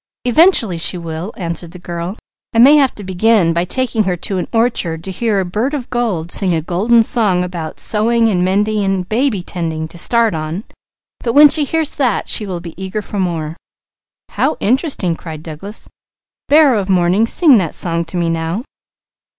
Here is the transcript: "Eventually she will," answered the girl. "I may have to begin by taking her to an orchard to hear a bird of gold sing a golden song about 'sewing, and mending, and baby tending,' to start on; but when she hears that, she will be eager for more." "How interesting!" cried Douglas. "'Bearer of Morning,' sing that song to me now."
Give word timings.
"Eventually 0.25 0.79
she 0.79 0.97
will," 0.97 1.31
answered 1.37 1.73
the 1.73 1.77
girl. 1.77 2.17
"I 2.55 2.57
may 2.57 2.77
have 2.77 2.95
to 2.95 3.03
begin 3.03 3.53
by 3.53 3.65
taking 3.65 4.05
her 4.05 4.17
to 4.17 4.39
an 4.39 4.47
orchard 4.51 5.03
to 5.03 5.11
hear 5.11 5.39
a 5.39 5.45
bird 5.45 5.75
of 5.75 5.91
gold 5.91 6.31
sing 6.31 6.55
a 6.55 6.61
golden 6.63 7.03
song 7.03 7.43
about 7.43 7.79
'sewing, 7.79 8.27
and 8.27 8.43
mending, 8.43 8.83
and 8.83 9.07
baby 9.07 9.43
tending,' 9.43 9.87
to 9.89 9.99
start 9.99 10.33
on; 10.33 10.63
but 11.19 11.33
when 11.33 11.49
she 11.49 11.65
hears 11.65 11.93
that, 11.97 12.29
she 12.29 12.47
will 12.47 12.59
be 12.61 12.73
eager 12.83 13.03
for 13.03 13.19
more." 13.19 13.55
"How 14.29 14.57
interesting!" 14.59 15.15
cried 15.15 15.43
Douglas. 15.43 15.87
"'Bearer 16.49 16.79
of 16.79 16.89
Morning,' 16.89 17.27
sing 17.27 17.59
that 17.59 17.75
song 17.75 18.03
to 18.05 18.17
me 18.17 18.27
now." 18.31 18.63